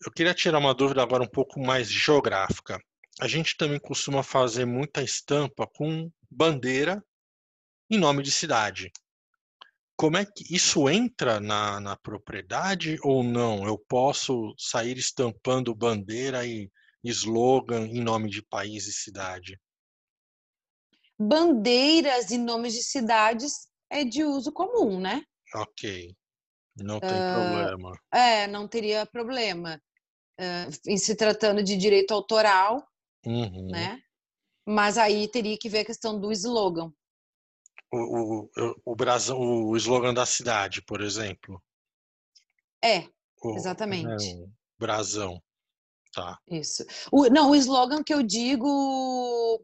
Eu 0.04 0.12
queria 0.12 0.34
tirar 0.34 0.58
uma 0.58 0.75
dúvida 0.75 1.02
agora 1.02 1.22
um 1.22 1.28
pouco 1.28 1.60
mais 1.60 1.90
geográfica. 1.90 2.80
A 3.20 3.26
gente 3.26 3.56
também 3.56 3.80
costuma 3.80 4.22
fazer 4.22 4.64
muita 4.64 5.02
estampa 5.02 5.66
com 5.66 6.10
bandeira 6.30 7.02
em 7.90 7.98
nome 7.98 8.22
de 8.22 8.30
cidade. 8.30 8.92
Como 9.99 10.17
é 10.17 10.25
que 10.25 10.55
isso 10.55 10.88
entra 10.88 11.40
na, 11.40 11.81
na 11.81 11.97
propriedade 11.97 12.99
ou 13.02 13.25
não? 13.25 13.67
Eu 13.67 13.76
posso 13.76 14.55
sair 14.57 14.97
estampando 14.97 15.75
bandeira 15.75 16.47
e 16.47 16.71
slogan 17.02 17.85
em 17.85 18.00
nome 18.00 18.31
de 18.31 18.40
país 18.40 18.87
e 18.87 18.93
cidade? 18.93 19.61
Bandeiras 21.19 22.31
e 22.31 22.38
nomes 22.38 22.75
de 22.75 22.85
cidades 22.85 23.67
é 23.90 24.05
de 24.05 24.23
uso 24.23 24.52
comum, 24.52 25.00
né? 25.00 25.25
Ok. 25.52 26.14
Não 26.76 27.00
tem 27.00 27.11
uh, 27.11 27.35
problema. 27.35 28.00
É, 28.14 28.47
não 28.47 28.69
teria 28.69 29.05
problema. 29.05 29.83
Uh, 30.38 30.71
em 30.93 30.97
se 30.97 31.17
tratando 31.17 31.61
de 31.61 31.76
direito 31.76 32.14
autoral, 32.14 32.87
uhum. 33.26 33.67
né? 33.69 34.00
Mas 34.64 34.97
aí 34.97 35.26
teria 35.26 35.59
que 35.59 35.69
ver 35.69 35.81
a 35.81 35.87
questão 35.87 36.21
do 36.21 36.31
slogan. 36.31 36.93
O, 37.90 37.99
o, 37.99 38.50
o, 38.85 38.97
brasão, 38.97 39.38
o 39.38 39.76
slogan 39.76 40.12
da 40.12 40.26
cidade, 40.26 40.83
por 40.83 41.00
exemplo. 41.00 41.62
É, 42.85 43.09
o, 43.42 43.57
exatamente. 43.57 44.30
É, 44.30 44.35
o 44.35 44.50
brasão. 44.78 45.42
Tá. 46.12 46.38
Isso. 46.50 46.85
O, 47.11 47.28
não, 47.28 47.50
o 47.50 47.57
slogan 47.57 48.02
que 48.02 48.12
eu 48.12 48.23
digo, 48.23 49.62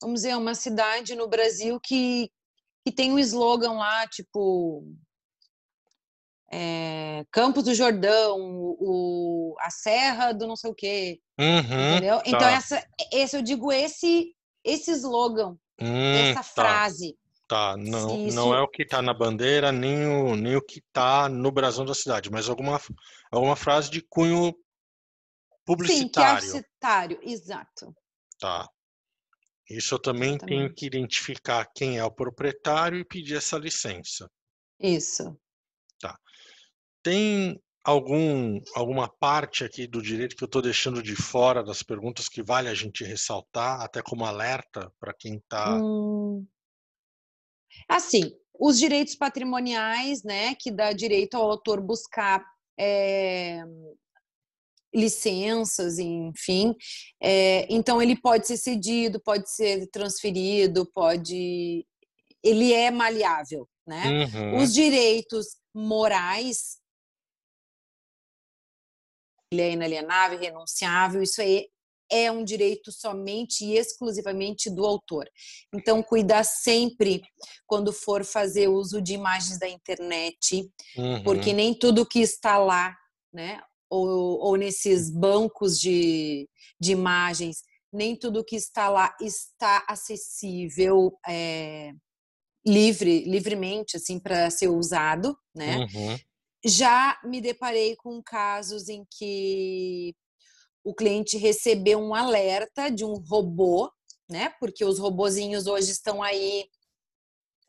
vamos 0.00 0.22
dizer, 0.22 0.36
uma 0.36 0.54
cidade 0.54 1.14
no 1.14 1.28
Brasil 1.28 1.78
que, 1.80 2.30
que 2.84 2.92
tem 2.92 3.12
um 3.12 3.18
slogan 3.18 3.72
lá, 3.72 4.06
tipo, 4.06 4.84
é, 6.52 7.24
Campos 7.30 7.64
do 7.64 7.74
Jordão, 7.74 8.38
o, 8.40 9.54
a 9.60 9.70
Serra 9.70 10.32
do 10.32 10.46
não 10.46 10.56
sei 10.56 10.70
o 10.70 10.74
quê. 10.74 11.20
Uhum, 11.38 11.90
entendeu? 11.96 12.20
Então, 12.24 12.38
tá. 12.38 12.38
Então, 12.38 12.48
essa, 12.48 12.88
esse, 13.12 13.36
eu 13.36 13.42
digo 13.42 13.72
esse, 13.72 14.34
esse 14.64 14.90
slogan, 14.92 15.56
hum, 15.80 16.14
essa 16.14 16.34
tá. 16.34 16.42
frase. 16.42 17.12
Tá, 17.12 17.25
não, 17.76 18.26
isso... 18.26 18.36
não 18.36 18.54
é 18.54 18.60
o 18.60 18.68
que 18.68 18.82
está 18.82 19.00
na 19.00 19.14
bandeira, 19.14 19.70
nem 19.70 20.06
o, 20.06 20.34
nem 20.34 20.56
o 20.56 20.62
que 20.62 20.78
está 20.78 21.28
no 21.28 21.50
brasão 21.52 21.84
da 21.84 21.94
cidade, 21.94 22.30
mas 22.30 22.48
alguma, 22.48 22.80
alguma 23.30 23.54
frase 23.54 23.90
de 23.90 24.00
cunho 24.02 24.54
publicitário. 25.64 26.40
Sim, 26.42 26.48
é 26.48 26.52
publicitário, 26.52 27.20
exato. 27.22 27.94
Tá. 28.38 28.68
Isso 29.68 29.94
eu 29.94 29.98
também 29.98 30.34
Exatamente. 30.34 30.58
tenho 30.58 30.74
que 30.74 30.86
identificar 30.86 31.66
quem 31.74 31.98
é 31.98 32.04
o 32.04 32.10
proprietário 32.10 32.98
e 32.98 33.04
pedir 33.04 33.36
essa 33.36 33.58
licença. 33.58 34.30
Isso. 34.78 35.36
Tem 37.06 37.62
algum, 37.84 38.60
alguma 38.74 39.08
parte 39.08 39.62
aqui 39.62 39.86
do 39.86 40.02
direito 40.02 40.34
que 40.34 40.42
eu 40.42 40.46
estou 40.46 40.60
deixando 40.60 41.00
de 41.00 41.14
fora 41.14 41.62
das 41.62 41.84
perguntas 41.84 42.28
que 42.28 42.42
vale 42.42 42.68
a 42.68 42.74
gente 42.74 43.04
ressaltar, 43.04 43.80
até 43.80 44.02
como 44.02 44.24
alerta 44.24 44.92
para 44.98 45.14
quem 45.14 45.36
está. 45.36 45.76
Hum. 45.76 46.44
Assim, 47.88 48.32
os 48.58 48.78
direitos 48.78 49.14
patrimoniais, 49.14 50.22
né, 50.22 50.54
que 50.54 50.70
dá 50.70 50.92
direito 50.92 51.36
ao 51.36 51.50
autor 51.50 51.80
buscar 51.80 52.44
é, 52.78 53.62
licenças, 54.94 55.98
enfim. 55.98 56.74
É, 57.22 57.66
então, 57.70 58.00
ele 58.00 58.16
pode 58.20 58.46
ser 58.46 58.56
cedido, 58.56 59.20
pode 59.20 59.50
ser 59.50 59.86
transferido, 59.88 60.90
pode. 60.92 61.86
Ele 62.42 62.72
é 62.72 62.90
maleável, 62.90 63.68
né? 63.86 64.26
Uhum. 64.34 64.62
Os 64.62 64.72
direitos 64.72 65.46
morais 65.74 66.78
ele 69.52 69.62
é 69.62 69.70
inalienável, 69.72 70.38
renunciável, 70.38 71.22
isso 71.22 71.40
aí 71.40 71.68
é 72.10 72.30
um 72.30 72.44
direito 72.44 72.92
somente 72.92 73.64
e 73.64 73.76
exclusivamente 73.76 74.70
do 74.70 74.84
autor. 74.84 75.28
Então, 75.74 76.02
cuidar 76.02 76.44
sempre 76.44 77.22
quando 77.66 77.92
for 77.92 78.24
fazer 78.24 78.68
uso 78.68 79.00
de 79.00 79.14
imagens 79.14 79.58
da 79.58 79.68
internet, 79.68 80.70
uhum. 80.96 81.22
porque 81.22 81.52
nem 81.52 81.74
tudo 81.74 82.06
que 82.06 82.20
está 82.20 82.58
lá, 82.58 82.94
né, 83.32 83.60
ou, 83.90 84.38
ou 84.40 84.56
nesses 84.56 85.10
bancos 85.10 85.78
de, 85.78 86.48
de 86.80 86.92
imagens, 86.92 87.62
nem 87.92 88.16
tudo 88.16 88.44
que 88.44 88.56
está 88.56 88.88
lá 88.88 89.14
está 89.20 89.84
acessível 89.88 91.16
é, 91.26 91.92
livre, 92.66 93.24
livremente, 93.24 93.96
assim, 93.96 94.18
para 94.18 94.50
ser 94.50 94.68
usado, 94.68 95.36
né? 95.54 95.78
Uhum. 95.78 96.18
Já 96.64 97.18
me 97.24 97.40
deparei 97.40 97.94
com 97.96 98.20
casos 98.22 98.88
em 98.88 99.04
que 99.16 100.14
o 100.86 100.94
cliente 100.94 101.36
recebeu 101.36 101.98
um 101.98 102.14
alerta 102.14 102.88
de 102.88 103.04
um 103.04 103.14
robô, 103.14 103.92
né? 104.30 104.50
Porque 104.60 104.84
os 104.84 105.00
robozinhos 105.00 105.66
hoje 105.66 105.90
estão 105.90 106.22
aí 106.22 106.68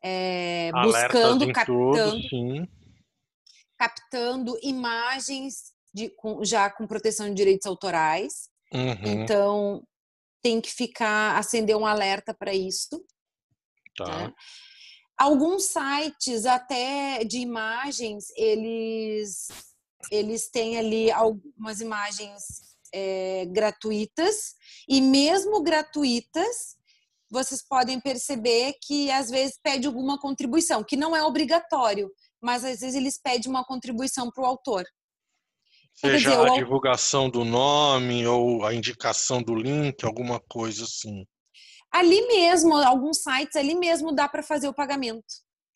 é, 0.00 0.70
buscando, 0.70 1.52
captando, 1.52 2.28
tudo, 2.28 2.68
captando 3.76 4.58
imagens 4.62 5.72
de, 5.92 6.10
com, 6.10 6.44
já 6.44 6.70
com 6.70 6.86
proteção 6.86 7.28
de 7.28 7.34
direitos 7.34 7.66
autorais. 7.66 8.48
Uhum. 8.72 9.04
Então 9.04 9.82
tem 10.40 10.60
que 10.60 10.70
ficar 10.70 11.36
acender 11.36 11.76
um 11.76 11.86
alerta 11.86 12.32
para 12.32 12.54
isso. 12.54 13.04
Tá. 13.96 14.28
Né? 14.28 14.32
Alguns 15.18 15.64
sites 15.64 16.46
até 16.46 17.24
de 17.24 17.38
imagens 17.38 18.26
eles 18.36 19.48
eles 20.12 20.48
têm 20.48 20.78
ali 20.78 21.10
algumas 21.10 21.80
imagens 21.80 22.77
é, 22.92 23.46
gratuitas 23.46 24.54
e 24.88 25.00
mesmo 25.00 25.62
gratuitas 25.62 26.76
vocês 27.30 27.62
podem 27.62 28.00
perceber 28.00 28.74
que 28.82 29.10
às 29.10 29.28
vezes 29.28 29.58
pede 29.62 29.86
alguma 29.86 30.18
contribuição, 30.18 30.82
que 30.82 30.96
não 30.96 31.14
é 31.14 31.22
obrigatório, 31.22 32.10
mas 32.40 32.64
às 32.64 32.80
vezes 32.80 32.94
eles 32.94 33.20
pedem 33.20 33.50
uma 33.50 33.64
contribuição 33.64 34.30
para 34.30 34.42
o 34.42 34.46
autor. 34.46 34.84
Seja 35.94 36.30
dizer, 36.30 36.50
a 36.50 36.54
divulgação 36.54 37.28
do 37.28 37.44
nome 37.44 38.26
ou 38.26 38.64
a 38.64 38.72
indicação 38.72 39.42
do 39.42 39.54
link, 39.54 40.04
alguma 40.04 40.40
coisa 40.48 40.84
assim. 40.84 41.26
Ali 41.90 42.26
mesmo, 42.28 42.76
alguns 42.76 43.18
sites 43.22 43.56
ali 43.56 43.74
mesmo 43.74 44.14
dá 44.14 44.28
para 44.28 44.42
fazer 44.42 44.68
o 44.68 44.74
pagamento. 44.74 45.24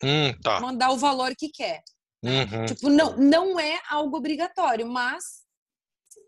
Hum, 0.03 0.33
tá. 0.43 0.61
Mandar 0.61 0.91
o 0.91 0.97
valor 0.97 1.35
que 1.37 1.49
quer. 1.49 1.83
Uhum. 2.23 2.67
Tipo, 2.67 2.89
não, 2.89 3.17
não 3.17 3.59
é 3.59 3.81
algo 3.91 4.17
obrigatório, 4.17 4.87
mas 4.87 5.43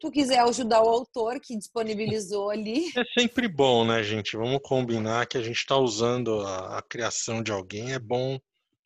tu 0.05 0.11
quiser 0.11 0.41
ajudar 0.41 0.83
o 0.83 0.89
autor 0.89 1.41
que 1.41 1.57
disponibilizou 1.57 2.51
ali. 2.51 2.93
É 2.95 3.05
sempre 3.19 3.49
bom, 3.49 3.87
né, 3.87 4.03
gente? 4.03 4.37
Vamos 4.37 4.61
combinar 4.63 5.27
que 5.27 5.39
a 5.39 5.43
gente 5.43 5.57
está 5.57 5.79
usando 5.79 6.41
a, 6.41 6.79
a, 6.79 6.83
criação 6.83 7.43
de 7.43 7.51
alguém, 7.51 7.95
é 7.95 7.99
bom 7.99 8.39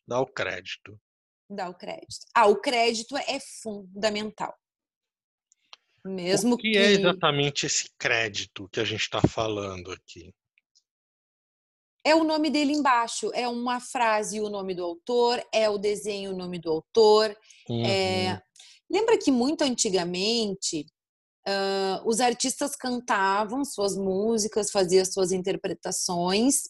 dar 0.06 0.20
o 0.20 0.26
crédito. 0.26 0.96
Dar 1.50 1.70
o 1.70 1.74
crédito. 1.74 2.24
Ah, 2.32 2.46
o 2.46 2.56
crédito 2.56 3.16
é 3.16 3.40
fundamental. 3.62 4.54
Mesmo 6.04 6.54
o 6.54 6.56
que, 6.56 6.70
que 6.70 6.78
é 6.78 6.92
exatamente 6.92 7.66
esse 7.66 7.90
crédito 7.98 8.68
que 8.68 8.78
a 8.78 8.84
gente 8.84 9.00
está 9.00 9.20
falando 9.20 9.90
aqui? 9.90 10.32
É 12.04 12.14
o 12.14 12.22
nome 12.22 12.48
dele 12.48 12.72
embaixo, 12.72 13.32
é 13.34 13.48
uma 13.48 13.80
frase 13.80 14.40
o 14.40 14.48
nome 14.48 14.72
do 14.72 14.84
autor, 14.84 15.44
é 15.52 15.68
o 15.68 15.78
desenho 15.78 16.30
o 16.30 16.36
nome 16.36 16.60
do 16.60 16.70
autor. 16.70 17.30
É 17.30 17.72
uhum. 17.72 17.86
É... 17.86 18.42
Lembra 18.88 19.18
que 19.18 19.30
muito 19.30 19.62
antigamente 19.62 20.86
Uh, 21.48 22.06
os 22.06 22.20
artistas 22.20 22.76
cantavam 22.76 23.64
suas 23.64 23.96
músicas, 23.96 24.70
faziam 24.70 25.02
suas 25.06 25.32
interpretações 25.32 26.64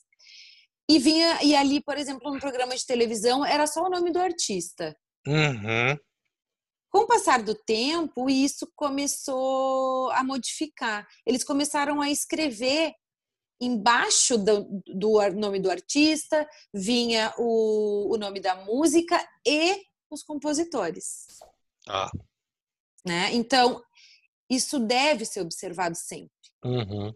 e 0.88 1.00
vinha 1.00 1.42
e 1.42 1.56
ali, 1.56 1.82
por 1.82 1.98
exemplo, 1.98 2.32
no 2.32 2.38
programa 2.38 2.76
de 2.76 2.86
televisão 2.86 3.44
era 3.44 3.66
só 3.66 3.82
o 3.82 3.90
nome 3.90 4.12
do 4.12 4.20
artista. 4.20 4.96
Uhum. 5.26 5.98
Com 6.90 7.00
o 7.00 7.06
passar 7.06 7.42
do 7.42 7.54
tempo, 7.54 8.30
isso 8.30 8.70
começou 8.74 10.10
a 10.12 10.24
modificar. 10.24 11.06
Eles 11.26 11.44
começaram 11.44 12.00
a 12.00 12.10
escrever 12.10 12.94
embaixo 13.60 14.38
do, 14.38 14.82
do 14.86 15.30
nome 15.32 15.58
do 15.58 15.70
artista, 15.70 16.48
vinha 16.72 17.34
o, 17.36 18.14
o 18.14 18.16
nome 18.16 18.40
da 18.40 18.54
música 18.64 19.22
e 19.44 19.82
os 20.10 20.22
compositores. 20.22 21.26
Ah. 21.86 22.10
Né? 23.04 23.34
Então, 23.34 23.82
isso 24.48 24.78
deve 24.78 25.24
ser 25.24 25.40
observado 25.40 25.96
sempre. 25.96 26.30
Uhum. 26.64 27.14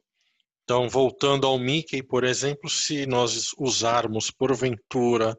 Então, 0.64 0.88
voltando 0.88 1.46
ao 1.46 1.58
Mickey, 1.58 2.02
por 2.02 2.24
exemplo, 2.24 2.70
se 2.70 3.04
nós 3.06 3.52
usarmos 3.58 4.30
porventura 4.30 5.38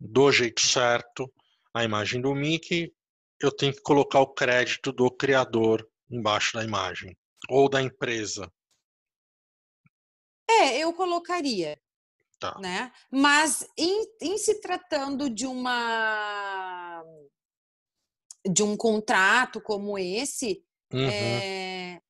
do 0.00 0.32
jeito 0.32 0.60
certo 0.60 1.32
a 1.74 1.84
imagem 1.84 2.20
do 2.20 2.34
Mickey, 2.34 2.92
eu 3.40 3.52
tenho 3.52 3.72
que 3.72 3.82
colocar 3.82 4.20
o 4.20 4.32
crédito 4.32 4.92
do 4.92 5.10
criador 5.10 5.86
embaixo 6.10 6.54
da 6.54 6.64
imagem 6.64 7.16
ou 7.48 7.68
da 7.68 7.82
empresa. 7.82 8.50
É, 10.48 10.78
eu 10.78 10.92
colocaria. 10.92 11.78
Tá. 12.38 12.58
Né? 12.58 12.92
Mas 13.10 13.66
em, 13.78 14.06
em 14.20 14.38
se 14.38 14.60
tratando 14.60 15.30
de 15.30 15.46
uma 15.46 17.02
de 18.48 18.62
um 18.62 18.76
contrato 18.76 19.60
como 19.60 19.98
esse, 19.98 20.62
Uhum. 20.92 21.08
É... 21.08 22.00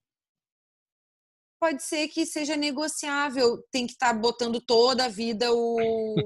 Pode 1.58 1.82
ser 1.82 2.08
que 2.08 2.26
seja 2.26 2.56
negociável, 2.56 3.62
tem 3.70 3.86
que 3.86 3.92
estar 3.92 4.12
tá 4.12 4.18
botando 4.18 4.60
toda 4.60 5.06
a 5.06 5.08
vida 5.08 5.52
o. 5.52 6.16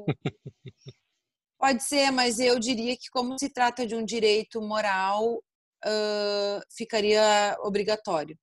Pode 1.58 1.82
ser, 1.84 2.10
mas 2.10 2.40
eu 2.40 2.58
diria 2.58 2.96
que, 2.96 3.10
como 3.10 3.38
se 3.38 3.50
trata 3.50 3.86
de 3.86 3.94
um 3.94 4.02
direito 4.04 4.62
moral, 4.62 5.36
uh, 5.84 6.60
ficaria 6.74 7.56
obrigatório. 7.60 8.36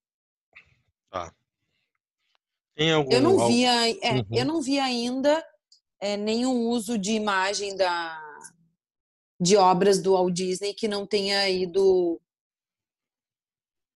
Tá. 1.10 1.32
Tem 2.76 2.92
algum... 2.92 3.10
Eu 3.10 3.20
não 3.20 3.48
vi, 3.48 3.64
é, 3.64 4.12
uhum. 4.12 4.26
eu 4.30 4.44
não 4.44 4.62
vi 4.62 4.78
ainda 4.78 5.44
é, 6.00 6.16
nenhum 6.16 6.68
uso 6.68 6.96
de 6.96 7.10
imagem 7.12 7.76
da, 7.76 8.22
de 9.40 9.56
obras 9.56 10.00
do 10.00 10.12
Walt 10.12 10.32
Disney 10.32 10.72
que 10.72 10.86
não 10.86 11.04
tenha 11.04 11.48
ido 11.48 12.20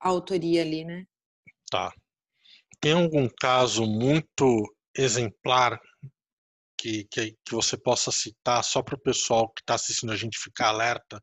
a 0.00 0.08
autoria 0.08 0.62
ali, 0.62 0.84
né? 0.84 1.04
Tá. 1.70 1.92
Tem 2.80 2.92
algum 2.92 3.28
caso 3.28 3.86
muito 3.86 4.62
exemplar 4.96 5.80
que, 6.78 7.04
que, 7.10 7.32
que 7.44 7.52
você 7.52 7.76
possa 7.76 8.12
citar 8.12 8.62
só 8.62 8.82
para 8.82 8.94
o 8.94 9.00
pessoal 9.00 9.52
que 9.52 9.62
está 9.62 9.74
assistindo 9.74 10.12
a 10.12 10.16
gente 10.16 10.38
ficar 10.38 10.68
alerta 10.68 11.20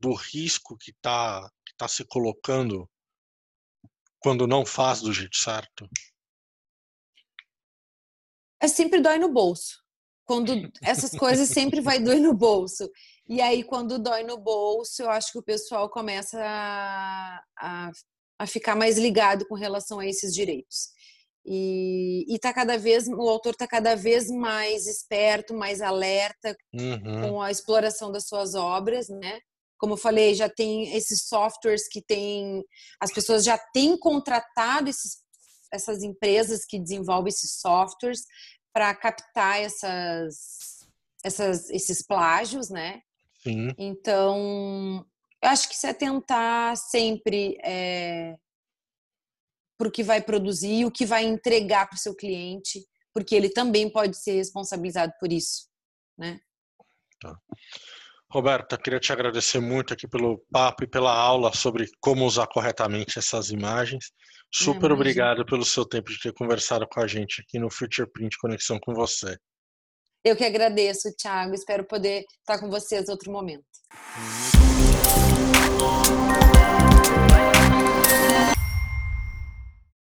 do 0.00 0.12
risco 0.12 0.76
que 0.76 0.90
está 0.90 1.48
que 1.64 1.74
tá 1.76 1.86
se 1.86 2.04
colocando 2.04 2.88
quando 4.20 4.46
não 4.46 4.66
faz 4.66 5.00
do 5.00 5.12
jeito 5.12 5.36
certo? 5.36 5.88
É 8.60 8.66
sempre 8.66 9.00
dói 9.00 9.18
no 9.18 9.32
bolso. 9.32 9.82
Quando 10.24 10.52
essas 10.82 11.12
coisas 11.12 11.48
sempre 11.48 11.80
vai 11.80 12.00
doer 12.00 12.20
no 12.20 12.34
bolso. 12.34 12.90
E 13.28 13.42
aí, 13.42 13.62
quando 13.62 13.98
dói 13.98 14.22
no 14.22 14.38
bolso, 14.38 15.02
eu 15.02 15.10
acho 15.10 15.32
que 15.32 15.38
o 15.38 15.42
pessoal 15.42 15.90
começa 15.90 16.40
a, 16.42 17.42
a, 17.58 17.90
a 18.38 18.46
ficar 18.46 18.74
mais 18.74 18.96
ligado 18.96 19.46
com 19.46 19.54
relação 19.54 19.98
a 19.98 20.06
esses 20.06 20.32
direitos. 20.32 20.88
E, 21.44 22.24
e 22.26 22.38
tá 22.38 22.52
cada 22.54 22.78
vez, 22.78 23.06
o 23.06 23.28
autor 23.28 23.52
está 23.52 23.66
cada 23.66 23.94
vez 23.94 24.30
mais 24.30 24.86
esperto, 24.86 25.54
mais 25.54 25.80
alerta 25.82 26.56
uhum. 26.74 27.20
com 27.22 27.42
a 27.42 27.50
exploração 27.50 28.10
das 28.10 28.26
suas 28.26 28.54
obras, 28.54 29.08
né? 29.08 29.40
Como 29.78 29.92
eu 29.92 29.98
falei, 29.98 30.34
já 30.34 30.48
tem 30.48 30.94
esses 30.94 31.26
softwares 31.28 31.86
que 31.88 32.02
tem, 32.02 32.64
as 33.00 33.12
pessoas 33.12 33.44
já 33.44 33.58
têm 33.72 33.96
contratado 33.98 34.90
esses, 34.90 35.18
essas 35.72 36.02
empresas 36.02 36.64
que 36.64 36.78
desenvolvem 36.78 37.28
esses 37.28 37.60
softwares 37.60 38.22
para 38.72 38.94
captar 38.94 39.60
essas, 39.60 40.36
essas, 41.24 41.70
esses 41.70 42.04
plágios, 42.04 42.70
né? 42.70 43.00
Sim. 43.48 43.74
Então, 43.78 45.06
eu 45.42 45.48
acho 45.48 45.68
que 45.68 45.76
se 45.76 45.86
atentar 45.86 46.76
sempre 46.76 47.56
é, 47.64 48.36
para 49.78 49.88
o 49.88 49.90
que 49.90 50.02
vai 50.02 50.20
produzir, 50.20 50.84
o 50.84 50.90
que 50.90 51.06
vai 51.06 51.24
entregar 51.24 51.88
para 51.88 51.96
o 51.96 52.00
seu 52.00 52.14
cliente, 52.14 52.84
porque 53.14 53.34
ele 53.34 53.48
também 53.48 53.90
pode 53.90 54.16
ser 54.16 54.32
responsabilizado 54.32 55.12
por 55.18 55.32
isso, 55.32 55.68
né? 56.18 56.40
Tá. 57.20 57.36
Roberta, 58.30 58.76
queria 58.76 59.00
te 59.00 59.10
agradecer 59.10 59.58
muito 59.58 59.94
aqui 59.94 60.06
pelo 60.06 60.44
papo 60.52 60.84
e 60.84 60.86
pela 60.86 61.12
aula 61.12 61.52
sobre 61.54 61.88
como 61.98 62.26
usar 62.26 62.46
corretamente 62.46 63.18
essas 63.18 63.50
imagens. 63.50 64.12
Super 64.52 64.90
é, 64.90 64.94
obrigado 64.94 65.46
pelo 65.46 65.64
seu 65.64 65.86
tempo 65.86 66.10
de 66.10 66.20
ter 66.20 66.34
conversado 66.34 66.86
com 66.86 67.00
a 67.00 67.06
gente 67.06 67.40
aqui 67.40 67.58
no 67.58 67.70
Future 67.70 68.10
Print 68.10 68.36
Conexão 68.38 68.78
com 68.78 68.92
você. 68.94 69.38
Eu 70.24 70.36
que 70.36 70.44
agradeço, 70.44 71.14
Thiago. 71.16 71.54
Espero 71.54 71.84
poder 71.84 72.24
estar 72.40 72.58
com 72.58 72.68
vocês 72.68 73.08
outro 73.08 73.30
momento. 73.30 73.64